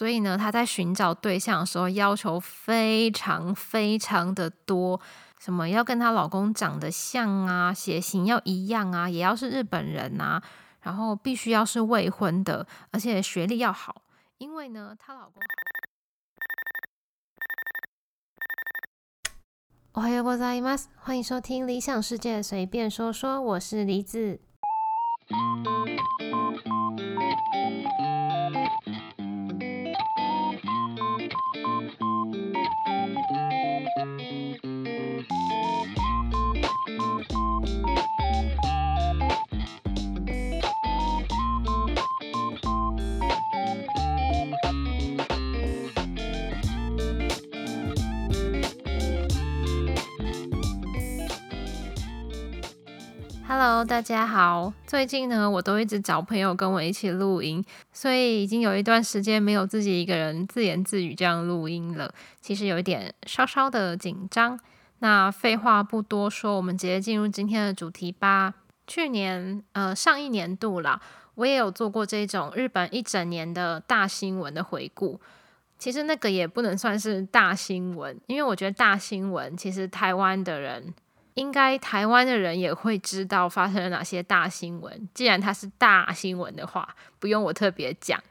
[0.00, 5.01] 所以呢，他在寻找对象的时候要求非常非常的多，
[5.37, 10.41] 什么要跟她老公长得像啊，血型要一样啊，也要是日本人啊，
[10.81, 14.03] 然后必须要是未婚的，而且学历要好，
[14.37, 15.41] 因为呢，她老公。
[19.93, 20.85] おはようございます。
[20.95, 24.39] 欢迎收听《理想世界随便说说》，我是梨子。
[53.63, 54.73] Hello，大家好。
[54.87, 62.11] 最近呢，我都一直找朋友跟我一起录音，所以已经有一段时间没有自己一个人自言自语这样录音了。
[62.39, 64.59] 其实有一点稍稍的紧张。
[64.97, 68.55] 那废话不多说，我们直接进入今天的主题吧。
[68.87, 70.99] 去年，呃，上一年度啦，
[71.35, 75.21] 我也有做过这种日本一整年的大新闻的回顾。
[75.77, 80.91] 其实那个也不能算是大新闻，因为我觉得大新闻其实台湾的人。
[81.35, 85.09] 应该台湾的人也会知道发生了哪些大新闻。
[85.13, 88.21] 既然它是大新闻的话，不用我特别讲。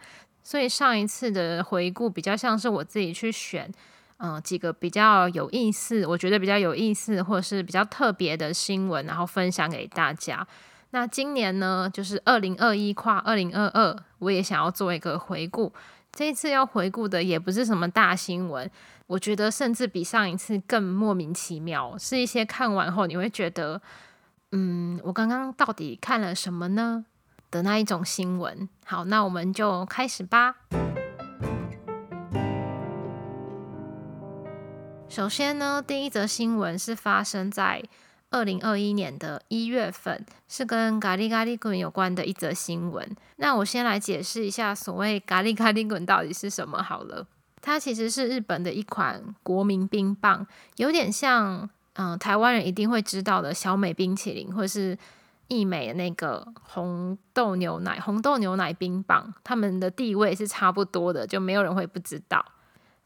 [0.43, 3.71] 所以上一次的回顾比较像是我自己去选，
[4.19, 10.47] 嗯，几个比较有意思，我觉得比较有意思或者是比较特别的新闻，然后分享给大家。
[10.91, 15.73] 那今年呢，就是二零二一跨二零二二，我也想要做一个回顾。
[16.13, 18.71] 这一次要回顾的也不是什么大新闻。
[19.07, 23.81] 我觉得甚至比上一次更莫名其妙，是一些看完后你会觉得，
[24.53, 27.05] 嗯，我刚刚到底看了什么呢
[27.51, 28.69] 的那一种新闻。
[28.85, 30.57] 好，那我们就开始吧。
[35.09, 37.83] 首先呢，第一则新闻是发生在
[38.31, 43.17] 二零二一年的一月份，是跟咖喱咖喱滚有关的一则新闻。
[43.37, 47.27] 那我先来解释一下所谓咖喱咖喱滚到底是什么好了。
[47.61, 50.47] 它其实是日本的一款国民冰棒，
[50.77, 54.97] 有点像嗯台湾人一定会知道的小美冰淇淋，或是
[55.49, 62.43] 益美的那个红豆牛奶红豆牛奶冰棒，他们的地位是差不多的，就没有人会不知道。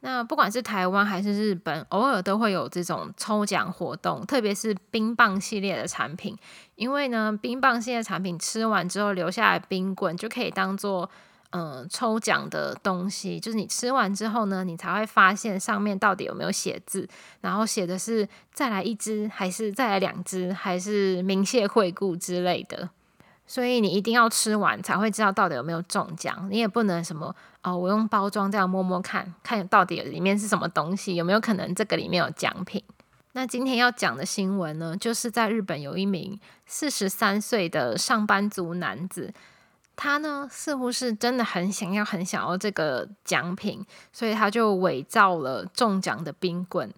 [0.05, 6.37] 那不管是台湾还是日本，偶尔都会有这种抽奖活动，特别是冰棒系列的产品，
[6.77, 11.11] 因为呢冰棒系列产品吃完之后留下来冰棍就可以当做。
[11.57, 17.09] 嗯，抽奖的东西就是你吃完之后呢，你才会发现上面到底有没有写字，
[17.43, 22.91] 然后写的是再来一支，还是再来两支，还是明谢惠顾之类的。
[23.47, 26.49] 所以你一定要吃完才会知道到底有没有中奖。
[26.51, 32.83] 你也不能什么哦，我用包装这样摸摸看看到底里面是什么东西，有没有可能这个里面有奖品？
[33.33, 39.35] 那今天要讲的新闻呢，就是在日本有一名四十三岁的上班族男子。
[39.97, 46.93] 他呢，似乎是真的很想要、很想要这个奖品，所以他就伪造了中奖的冰棍。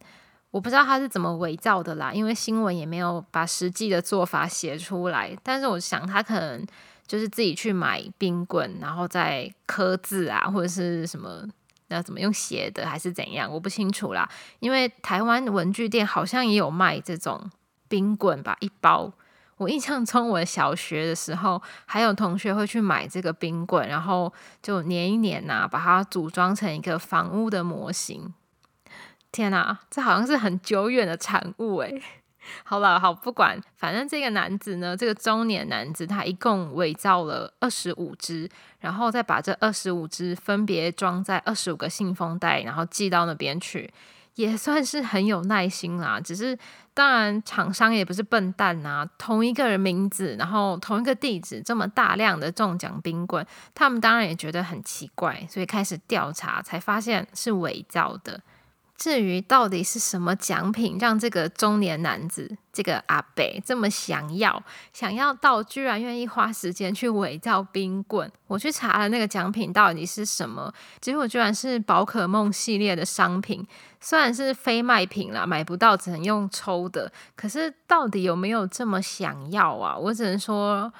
[0.56, 5.37] 我不知道他是怎么伪造的啦，因为新闻也没有把实际的做法写出来。
[5.43, 6.67] 但是我想，他可能
[7.06, 11.47] 就是自己去买冰棍，然后再刻字啊，或者是什么
[11.89, 14.27] 要怎么用写的，还是怎样，我不清楚啦。
[14.61, 17.50] 因为台湾文具店好像也有卖这种
[17.87, 19.12] 冰棍吧，一包。
[19.59, 28.33] 我印象中，我小学的时候，还有同学会去买这个冰棍，然后就粘一粘呐，把它组装成一个房屋的模型。
[29.33, 32.03] 天哪，这好像是很久远的产物诶。
[32.63, 38.49] 好了，好不管，反正这个男子呢，这个中年男子，他一共伪造了二十五只，
[38.79, 43.93] 然后再把这二十五只分别装在二十五个信封袋，然后寄到那边去。
[44.37, 46.57] 也算是很有耐心啦，只是
[46.93, 53.45] 当然厂商也不是笨蛋呐，同一个人名字，然后同一个地址，这么大量的中奖冰棍，
[53.75, 58.41] 他们当然也觉得很奇怪，所以开始调查，才发现是伪造的。
[58.97, 64.63] 至于到底是什么奖品让这个中年男子这个阿北这么想要，
[64.93, 68.31] 想要到居然愿意花时间去伪造冰棍？
[68.47, 73.66] 我去查了那个奖品到底是什么，结果居然是宝可梦系列的商品。
[74.01, 77.10] 虽然是非卖品啦，买不到，只能用抽的。
[77.34, 79.97] 可是到底有没有这么想要啊？
[79.97, 80.93] 我只能说，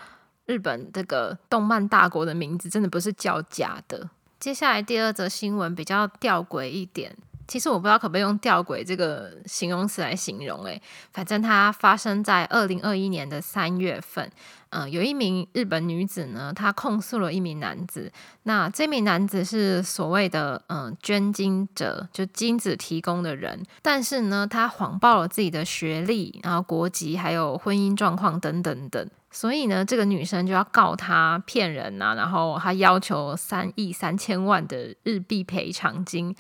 [0.47, 4.11] 日本这个动漫大国的名字真的不是叫假的。
[4.41, 7.17] 接下来第二则新闻比较吊诡一点。
[7.47, 10.81] 其实我不知道可不可以用吊诡这个形容词来形容，诶，
[11.13, 14.31] 反正它发生在二零二一年的三月份。
[14.71, 18.13] 嗯，有一名日本女子呢，她控诉了一名男子。
[18.43, 23.63] 那这名男子是所谓的嗯捐精者，就精子提供的人。
[23.81, 29.09] 但是呢，他谎报了自己的学历、然后国籍、还有婚姻状况等等等。
[29.31, 36.35] 所以呢，这个女生就要告他骗人啊，然后他要求三亿三千万的日币赔偿金。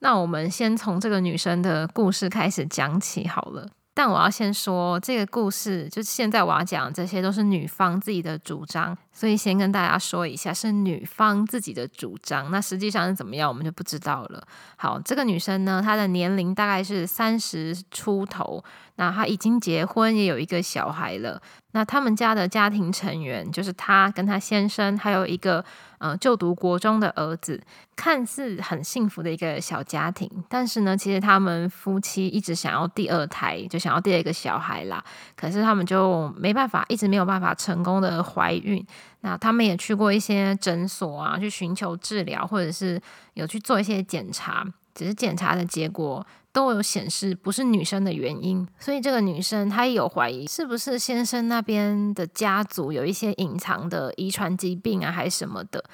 [0.00, 3.68] 那我们先从这个女生的故事开始讲起好了。
[3.94, 12.48] 但我要先说，这个故事就现在我要讲这些都是女方自己的主张，所以先跟大家说一下，是女方自己的主张。
[12.52, 14.46] 那实际上是怎么样，我们就不知道了。
[14.76, 18.62] 好，这个女生呢，她的年龄大概是三十出头，
[18.98, 21.40] 那她已经结婚，也有一个小孩了。
[21.72, 25.64] 那他们家的家庭成员就是她跟她先生，还有一个
[25.98, 27.62] 呃就读国中的儿子，
[27.94, 30.28] 看似很幸福的一个小家庭。
[30.48, 35.04] 但是呢，其实他们夫妻一直想要第二胎，就想要第二个小孩啦。
[35.36, 38.84] 可是他们就没办法，一直没有办法成功的怀孕。
[39.20, 43.00] 那他们也去过一些诊所啊，去寻求治疗，或者是
[43.34, 44.64] 有去做一些检查，
[44.98, 46.26] 只是检查的结果。
[46.50, 55.84] 都有显示不是女生的原因，所以这个女生她也有怀疑是不是先生那边的家族有一些隐藏的遗传疾病啊，还是什么的。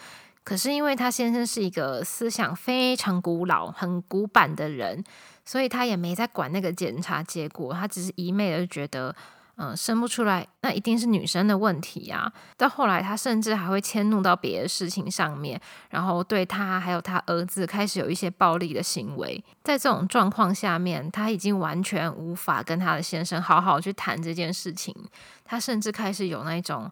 [0.42, 5.04] 可是因为她先生是一个思想非常古老、很古板的人，
[5.44, 9.14] 所以他也没在管那个检查结果，他只是一昧的觉得。
[9.56, 12.32] 嗯，生不出来，那一定是女生的问题呀。
[12.56, 15.60] 到后来，他甚至还会迁怒到别的事情上面，
[15.90, 19.44] 然后对他还有他儿子开始有一些暴力的行为。
[19.62, 24.92] 在这种状况下面，他已经完全无法跟他的先生好好去谈这件事情。
[25.44, 26.90] 他甚至开始有那种，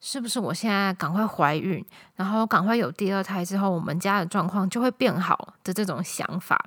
[0.00, 1.84] 是不是我现在赶快怀孕，
[2.14, 6.64] 然后赶快有第二胎之后，我们家的状况就会变好的这种想法。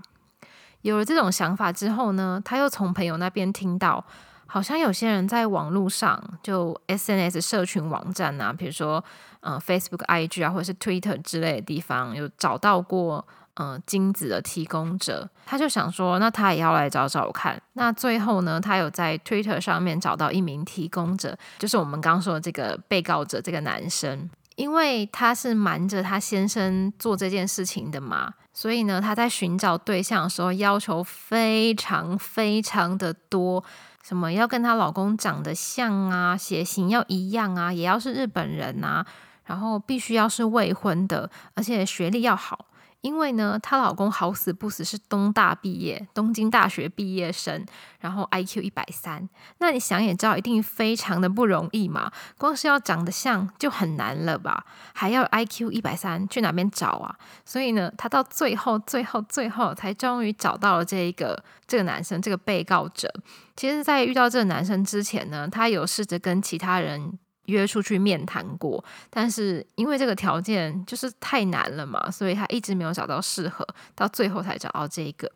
[0.81, 4.03] 有了这种想法之后呢，他又从朋友那边听到。
[4.47, 9.03] 好像有些人在网络上，就 S N S 社群网站啊，比如说
[9.41, 17.61] 嗯 Facebook、I G 啊，或者是 Twitter 之类的地方，有找到过嗯精子的提供者，他就想说，那他也要来找找看。
[17.73, 33.63] 那最后呢，他有在 Twitter 上面找到一名提供者，就是我们刚说的这个被告者这个男生，因为他是瞒着他先生做这件事情的嘛，所以呢，他在寻找对象的时候要求非常非常的多。
[34.03, 39.05] 什么要跟她老公长得像啊，血型要一样啊，也要是日本人啊，
[39.45, 42.66] 然后必须要是未婚的，而且学历要好。
[43.01, 47.65] 因为呢，她老公好死不死是东大毕业，东京大学毕业生，
[47.99, 49.29] 然后 I Q 一百三，
[49.59, 52.11] 那你想也知道，一定非常的不容易嘛。
[52.37, 57.15] 光是要长得像就很难了吧，还要 I Q 一百三，去哪边找啊？
[57.45, 63.13] 所以呢，她到最后、最后、最后才终于找到了这一个这个男生，这个被告者。
[63.55, 67.17] 其实，在遇到这个男生之前呢，她有试着跟其他人。
[67.47, 75.29] 约出去面谈过，但是因为这个条件就是太难了嘛，所以他一直没有找到适合，到最后才找到这个。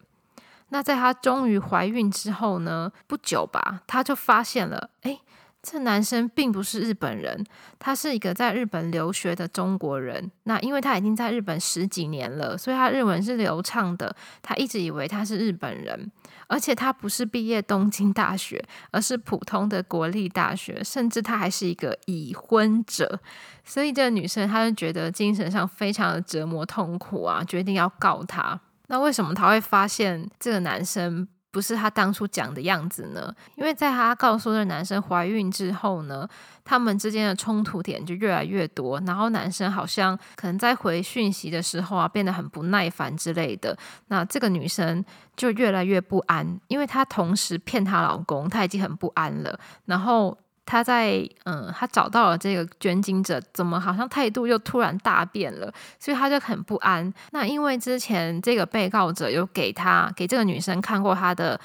[0.69, 5.19] 那在她终于怀孕之后呢，不久吧，她就发现了，哎。
[5.61, 7.45] 这男生并不是日本人，
[7.77, 10.31] 他是一个在日本留学的中国人。
[10.45, 14.15] 那因为他已经在日本十几年了，所以他日文是流畅的。
[14.41, 16.11] 他一直以为他是日本人，
[16.47, 23.19] 而且他不是毕业东京大学，而是普通的国立大学，甚至他还是一个已婚者。
[23.63, 28.59] 所以这个女生她就觉得精神上非常的折磨痛苦啊，决定要告他。
[28.87, 31.27] 那为什么他会发现这个男生？
[31.51, 36.27] 不是她当初讲的样子呢，因为在她告诉这男生怀孕之后呢，
[36.63, 43.77] 他们之间的冲突点就越来越多，然后男生好像可能在回讯息的时候啊，变得很不耐烦之类的，
[44.07, 45.03] 那这个女生
[45.35, 50.37] 就越来越不安，因为她同时骗她老公，她已经很不安了，然后。
[50.71, 55.69] 他在嗯，他找到了这个捐精者，怎么好像态度又突然大变了？
[55.99, 57.13] 所以他就很不安。
[57.31, 61.59] 那因为之前这个被告者有给他给这个女生看过他的。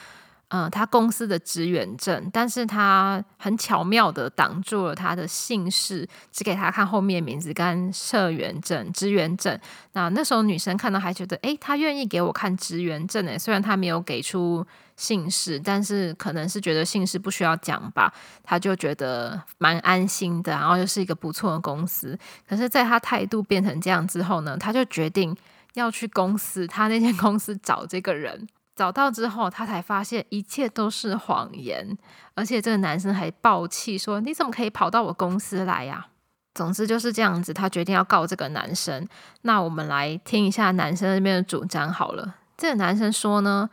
[0.51, 9.59] 嗯，他公司的职员证，但是他很巧妙的挡住了他的姓氏，只给他看后面名字跟社员证、职员证。
[9.93, 22.17] 那那时候女生看到还觉得，诶，他愿意给我看职员证诶，虽然他没有给出姓氏，但是可能是觉得姓氏不需要讲吧，他就觉得蛮安心的，然后又是一个不错的公司。
[22.49, 25.37] 可是，在他态度变成这样之后呢，他就决定
[25.75, 28.47] 要去公司，他那间公司找这个人。
[28.77, 31.97] 找到之后，他才发现一切都是谎言，
[32.35, 36.07] 而且这个男生还爆气说：“你怎么可以跑到我公司来呀？”
[36.55, 39.09] 总之就是这样子，他决定要告这个男生。
[39.43, 42.35] 那我们来听一下男生那边的主张好了。
[42.57, 43.69] 这个男生说呢，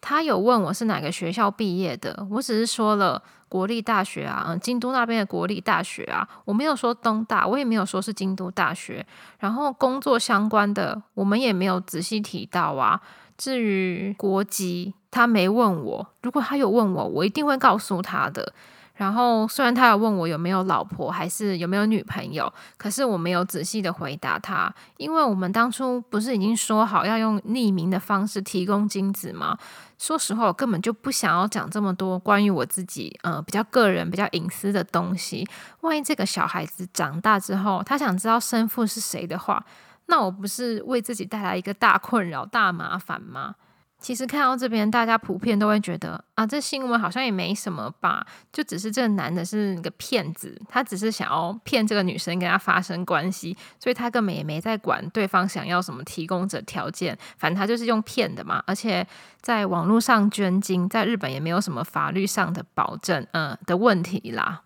[0.00, 9.06] 他有问我是哪个学校毕业的，我只是说了国立大学啊，嗯，京都那边的国立大学啊，我没有说东大，我也没有说是京都大学。
[9.38, 13.00] 然后工作相关的，我们也没有仔细提到啊。
[13.42, 18.52] 至于国籍，他没问我，如果他有问我，我一定会告诉他的。
[18.94, 29.58] 然后，虽然他有问我有没有老婆，还是有没有女朋友，可是我没有仔细的回答他，因为我们当初不是已经说好要用匿名的方式提供精子吗？
[29.98, 35.44] 说实话，我根本就不想要讲这么多关于我自己呃比较个人、比较隐私的东西。
[35.80, 39.64] 万一这个小孩子长大之后，他想知道生父是谁的话，
[40.06, 43.54] 那我不是为自己带来一个大困扰、大麻烦吗？
[43.98, 58.60] 其实看到这边，大家普遍都会觉得啊，这新闻好像也没什么吧，就只是这个男的是个骗子，他只是想要骗这个女生跟他发生关系，所以他根本也没在管对方想要什么提供者条件，反正他就是用骗的嘛。
[58.66, 59.06] 而且
[59.40, 64.62] 在网络上捐精，在日本也没有什么法律上的保证，嗯的问题啦。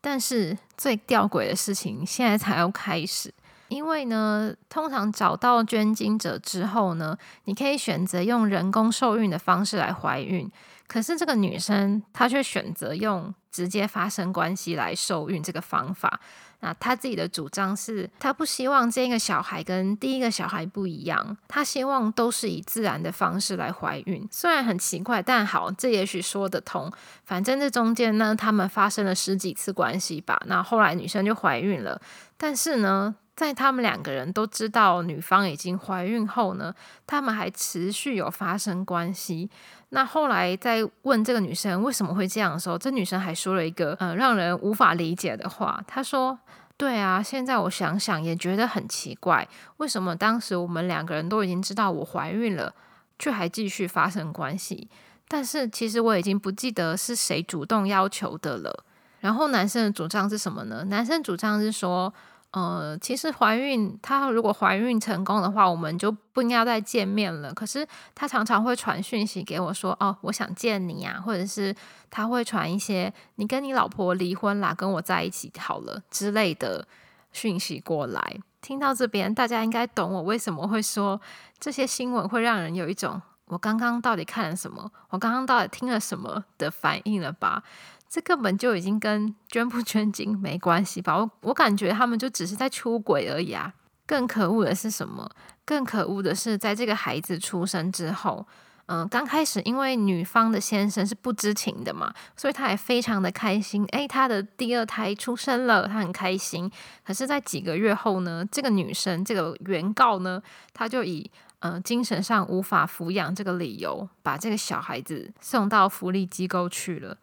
[0.00, 3.34] 但是最吊诡的事情现在才要开始。
[3.68, 10.50] 因为呢，通常找到捐精者之后呢，你可以选择用人工受孕的方式来怀孕。
[10.86, 16.18] 可是这个女生她却选择用直接发生关系来受孕这个方法。
[16.60, 24.26] 那她自己的主张是，她不希望这个小孩跟第一个小孩不一样，她希望都是以自然的方式来怀孕。
[24.30, 26.90] 虽然很奇怪，但好，这也许说得通。
[27.26, 30.40] 反正这中间呢，他们发生了十几次关系吧。
[30.46, 32.00] 那后来女生就怀孕了，
[32.38, 33.14] 但是呢。
[33.38, 36.74] 在他们两个人都知道女方已经怀孕后呢，
[37.06, 39.48] 他们还持续有发生关系。
[39.90, 45.80] 那后来在问这个女生为什么会这样的时候，这女生还说了一个呃让人无法理解的话。
[45.86, 46.36] 她说
[46.76, 52.74] ：“对啊，现在我想想也觉得很奇怪，为什么当时我们两个人都已经知道我怀孕了，
[53.20, 54.88] 却还继续发生关系？
[55.28, 58.84] 但是其实我已经不记得是谁主动要求的了。
[59.20, 60.82] 然后男生的主张是什么呢？
[60.86, 62.12] 男生主张是说。”
[62.52, 67.52] 呃，其实怀孕，她如果怀孕成功的话，我们就不应该再见面了。
[67.52, 71.74] 可是她常常会传讯息给我，说：“哦，我想见你呀。”或者是
[72.10, 76.88] 他会传一些“你跟你老婆离婚啦，跟我在一起好了”之类的
[77.32, 78.40] 讯息过来。
[78.62, 81.20] 听到这边，大家应该懂我为什么会说
[81.60, 84.90] 这些新闻会让人有一种“我刚刚到底看了什么？
[85.10, 87.62] 我刚刚到底听了什么”的反应了吧？
[88.08, 91.16] 这根本就已经跟捐不捐精没关系吧？
[91.16, 93.74] 我我感觉他们就只是在出轨而已啊！
[94.06, 95.30] 更可恶的是什么？
[95.66, 98.46] 更可恶的是，在这个孩子出生之后，
[98.86, 103.84] 嗯，刚开始因为女方的先生是不知情的嘛，所以他也非常的开心。
[103.92, 106.70] 诶，他的第二胎出生了，他很开心。
[107.04, 117.18] 可是，在几个月后呢，这个女生这个原告呢，他就以嗯精神上无法抚养这个理由，把这个小孩子送到福利机构去了。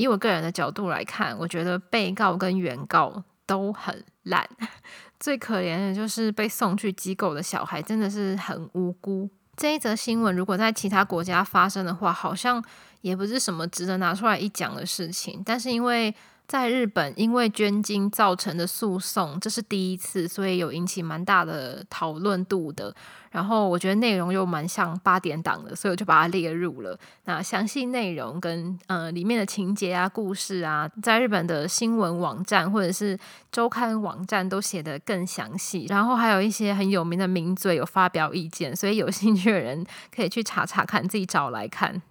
[0.00, 4.48] 以我个人的角度来看，我觉得被告跟原告都很烂。
[5.20, 9.28] 最可怜的就是被送去机构的小孩，真的是很无辜。
[9.56, 12.64] 这一则新闻如果在其他国家发生的话，好像
[13.02, 15.42] 也不是什么值得拿出来一讲的事情。
[15.44, 16.14] 但是因为
[16.50, 22.92] 在日本，因为捐精造成的诉讼，这是第一次，所以有引起蛮大的讨论度的。
[23.30, 26.98] 然后我觉得内容又蛮像八点档的，所以我就把它列入了。
[27.26, 33.16] 那详细内容跟呃里面的情节啊、故事啊，在日本的新闻网站或者是
[33.52, 35.86] 周刊网站都写得更详细。
[35.88, 42.02] 然后还有一些很有名的名嘴有发表意见，所以有兴趣的人可以去查查看，自己找来看。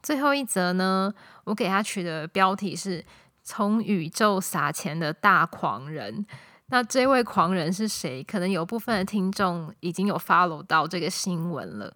[0.00, 3.04] 最后一则呢，我给他取的标题是。
[3.42, 6.24] 从宇宙撒钱的大狂人，
[6.66, 8.22] 那这位狂人是谁？
[8.22, 11.92] 可能有部分的听众已经有 follow 到这个新闻了。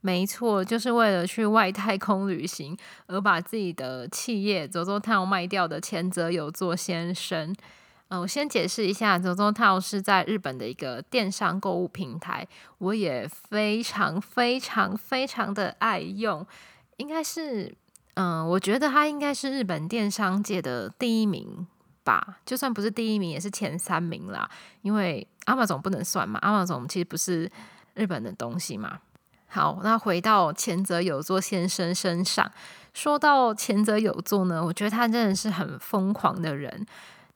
[0.00, 2.76] 没错，就是为了去外太空旅行
[3.06, 7.54] 而把自己的企业走走套卖掉的前泽有作先生。
[8.08, 12.46] 嗯，我先解释一下，走走套是在日本的一个电商购物平台，
[12.78, 16.46] 我也非常非常非常的爱用，
[16.96, 17.74] 应该是。
[18.16, 21.66] 嗯，我觉得他应该是日本电商界的第一名
[22.02, 24.48] 吧，就算不是第一名，也是前三名啦。
[24.80, 27.50] 因为阿玛总不能算嘛，阿玛总其实不是
[27.94, 29.00] 日本的东西嘛。
[29.48, 32.50] 好，那回到前泽有作先生身上，
[32.94, 36.86] 说到前泽有作呢，我觉得他真的是很疯狂的人。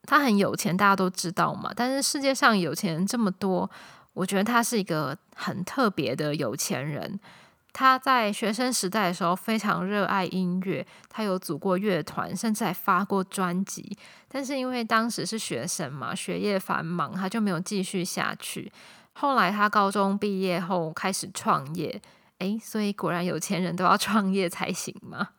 [0.07, 1.71] 他很有钱，大家都知道嘛。
[1.75, 3.69] 但是世界上有钱人这么多，
[4.13, 7.19] 我觉得他是一个很特别的有钱人。
[7.73, 13.97] 他在学生时代的时候非常热爱音乐，他有组过乐团，甚至还发过专辑。
[14.27, 18.71] 但是因为当时是学生嘛，学业繁忙，他就没有继续下去。
[19.13, 22.01] 后来他高中毕业后开始创业，
[22.39, 25.29] 诶，所以果然有钱人都要创业才行嘛？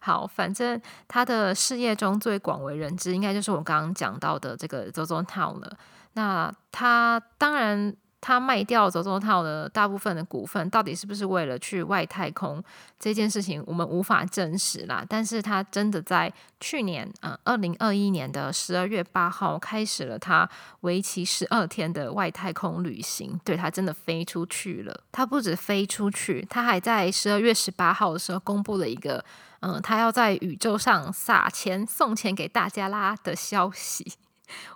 [0.00, 5.76] 好，反正他的事业中最广为人知，应该就是我刚刚讲到的这个 ZOZO Town 了。
[6.14, 7.94] 那他当然。
[8.20, 12.62] 他卖掉走走套的大部分的股份，到底是不是为了去外太空
[12.98, 15.04] 这件事情，我们无法证实啦。
[15.08, 20.48] 但是他真的在去年，呃，二零二一年的十二月八号，开始了他
[20.80, 23.38] 为期十二天的外太空旅行。
[23.44, 25.00] 对他真的飞出去了。
[25.12, 29.24] 他不止飞出去，他还在十二月十八号的时候公布了一个，
[29.60, 34.12] 嗯，他要在宇宙上撒钱送钱给大家啦的消息。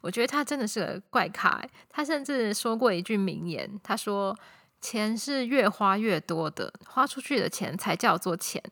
[0.00, 4.36] 我觉得他真的是个怪咖，他甚至说过一句名言，他说
[4.80, 8.62] ：“钱是越花越多的，花出去的钱才叫做钱。”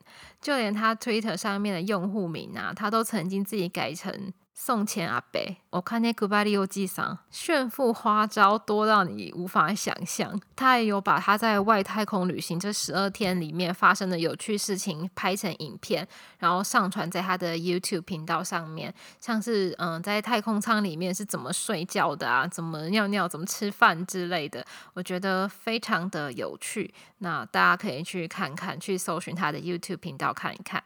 [0.40, 4.33] 就连他 Twitter 上面的用户名啊，他都曾经自己改成。
[4.62, 5.40] 送钱阿伯，
[5.71, 10.38] 我看那古巴利欧机上炫富花招多到你无法想象。
[10.55, 16.07] 他也有把他在外太空旅行这十二天里面发生的有趣事情拍成影片，
[16.38, 18.93] 然后上传在他的 YouTube 频道上面。
[19.19, 24.62] 像是嗯，在太空舱里面是怎么睡觉的啊，怎么尿尿，怎么吃饭之类的，
[24.93, 26.93] 我觉得非常的有趣。
[27.21, 30.85] 那大家可以去看看，去搜寻他的 YouTube 频道看一看。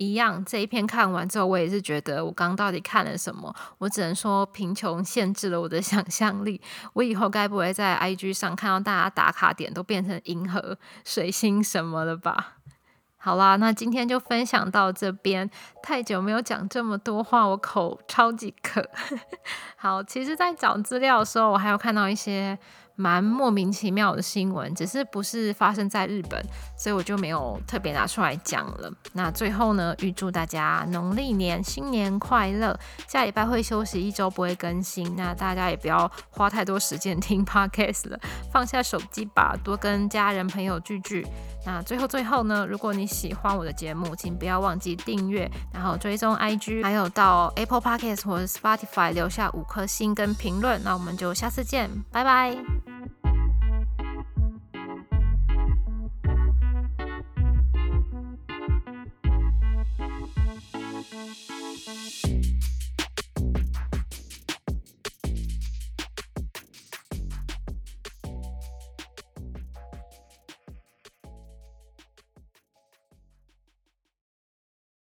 [0.00, 3.54] 一样，这一篇看完之后，我也是觉得我刚到底看了什么？
[3.76, 6.58] 我只能说，贫穷限制了我的想象力。
[6.94, 12.54] 我以后该不会在 IG 上看到大家打卡点都变成银河、水星什么的吧？
[13.18, 15.50] 好啦，那今天就分享到这边。
[15.82, 18.82] 太久没有讲这么多话，我口超级渴。
[19.76, 22.58] 好，其实，在找资料的时候，我还有看到一些。
[23.00, 26.38] 蛮莫名其妙的新闻，只是不是发生在日本，
[26.76, 28.92] 所以我就没有特别拿出来讲了。
[29.14, 32.78] 那最后呢，预祝大家农历年新年快乐！
[33.08, 35.16] 下礼拜会休息一周，不会更新。
[35.16, 38.20] 那大家也不要花太多时间听 podcast 了，
[38.52, 41.26] 放下手机吧，多跟家人朋友聚聚。
[41.64, 50.82] 那最后最后呢，如果你喜欢我的节目，请不要忘记订阅，然后追踪 IG，还有到 Apple Podcast 或者 Spotify 留下五颗星跟评论。
[50.82, 52.89] 那我们就下次见，拜拜。